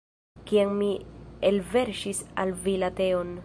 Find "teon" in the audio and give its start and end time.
3.03-3.39